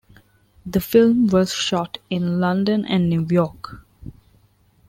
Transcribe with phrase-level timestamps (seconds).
[0.65, 3.85] The film was shot in London and New York.